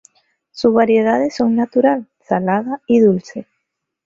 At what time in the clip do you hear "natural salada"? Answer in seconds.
1.55-2.81